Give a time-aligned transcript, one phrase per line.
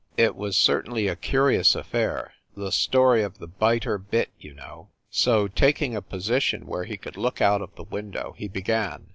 [0.17, 2.33] "It was certainly a curious af fair.
[2.57, 7.17] The story of a biter bit/ you know." So, taking a position where he could
[7.17, 9.09] look out of the window, he began.